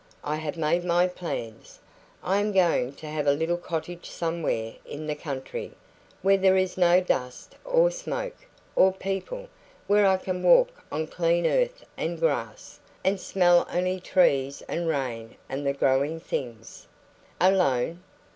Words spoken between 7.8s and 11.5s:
smoke, or people where I can walk on clean